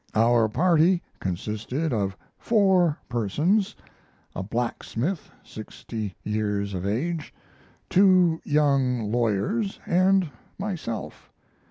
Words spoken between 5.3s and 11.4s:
sixty years of age, two young lawyers, and myself.